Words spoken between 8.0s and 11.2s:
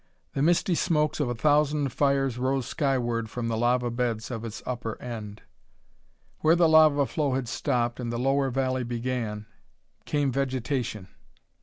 the lower valley began, came vegetation.